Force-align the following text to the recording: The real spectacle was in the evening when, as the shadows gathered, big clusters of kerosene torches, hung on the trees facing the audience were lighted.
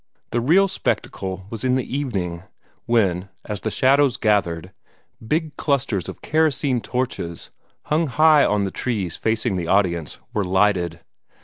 The 0.31 0.41
real 0.41 0.67
spectacle 0.67 1.45
was 1.51 1.63
in 1.63 1.75
the 1.75 1.95
evening 1.95 2.41
when, 2.87 3.29
as 3.45 3.61
the 3.61 3.69
shadows 3.69 4.17
gathered, 4.17 4.71
big 5.23 5.55
clusters 5.57 6.09
of 6.09 6.23
kerosene 6.23 6.81
torches, 6.81 7.51
hung 7.83 8.07
on 8.09 8.63
the 8.63 8.71
trees 8.71 9.15
facing 9.15 9.57
the 9.57 9.67
audience 9.67 10.19
were 10.33 10.43
lighted. 10.43 11.01